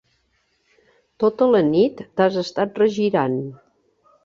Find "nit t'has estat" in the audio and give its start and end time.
1.67-2.83